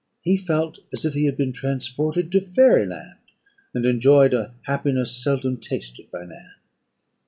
He 0.23 0.35
felt 0.35 0.79
as 0.91 1.05
if 1.05 1.13
he 1.13 1.25
had 1.25 1.37
been 1.37 1.53
transported 1.53 2.31
to 2.31 2.41
Fairy 2.41 2.87
land, 2.87 3.19
and 3.71 3.85
enjoyed 3.85 4.33
a 4.33 4.55
happiness 4.63 5.15
seldom 5.15 5.57
tasted 5.57 6.09
by 6.09 6.25
man. 6.25 6.53